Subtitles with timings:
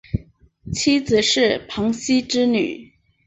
[0.73, 2.91] 妻子是庞羲之女。